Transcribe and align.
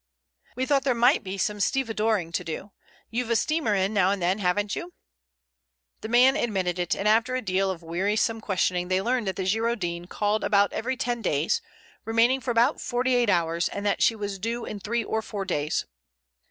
"We 0.55 0.65
thought 0.65 0.83
there 0.83 0.95
might 0.95 1.23
be 1.23 1.37
some 1.37 1.59
stevedoring 1.59 2.31
to 2.33 2.43
do. 2.43 2.71
You've 3.11 3.29
a 3.29 3.35
steamer 3.35 3.75
in 3.75 3.93
now 3.93 4.09
and 4.09 4.19
then, 4.19 4.39
haven't 4.39 4.75
you?" 4.75 4.93
The 5.99 6.07
man 6.07 6.35
admitted 6.35 6.79
it, 6.79 6.95
and 6.95 7.07
after 7.07 7.35
a 7.35 7.41
deal 7.43 7.69
of 7.69 7.83
wearisome 7.83 8.41
questioning 8.41 8.87
they 8.87 8.99
learned 8.99 9.27
that 9.27 9.35
the 9.35 9.45
Girondin 9.45 10.07
called 10.07 10.43
about 10.43 10.73
every 10.73 10.97
ten 10.97 11.21
days, 11.21 11.61
remaining 12.03 12.41
for 12.41 12.49
about 12.49 12.81
forty 12.81 13.13
eight 13.13 13.29
hours, 13.29 13.69
and 13.69 13.85
that 13.85 14.01
she 14.01 14.15
was 14.15 14.39
due 14.39 14.65
in 14.65 14.79
three 14.79 15.03
or 15.03 15.21
four 15.21 15.45
days. 15.45 15.85